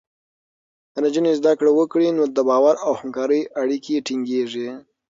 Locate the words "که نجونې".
0.93-1.31